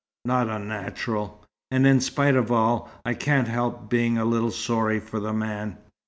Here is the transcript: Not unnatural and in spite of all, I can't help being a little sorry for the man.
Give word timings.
Not 0.25 0.49
unnatural 0.49 1.45
and 1.69 1.85
in 1.85 2.01
spite 2.01 2.35
of 2.35 2.51
all, 2.51 2.89
I 3.05 3.13
can't 3.13 3.47
help 3.47 3.87
being 3.87 4.17
a 4.17 4.25
little 4.25 4.49
sorry 4.49 4.99
for 4.99 5.19
the 5.19 5.31
man. 5.31 5.77